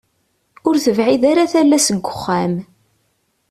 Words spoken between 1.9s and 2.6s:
uxxam.